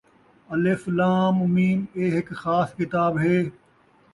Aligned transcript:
الف 0.53 0.81
لام 0.97 1.35
میم۔ 1.53 1.79
ایہ 1.97 2.11
ہِک 2.15 2.27
خاص 2.41 2.69
کتاب 2.79 3.13
ہے، 3.23 3.37